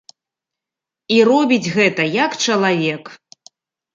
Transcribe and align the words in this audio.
І 1.17 1.19
робіць 1.31 1.71
гэта 1.75 2.03
як 2.13 2.31
чалавек. 2.45 3.03